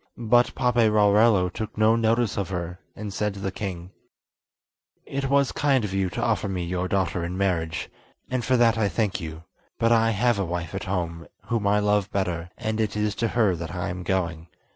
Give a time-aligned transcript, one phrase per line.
[0.17, 3.91] But Paperarello took no notice of her, and said to the king:
[5.05, 7.87] "It was kind of you to offer me your daughter in marriage,
[8.27, 9.43] and for that I thank you;
[9.77, 13.27] but I have a wife at home whom I love better, and it is to
[13.27, 14.47] her that I am going.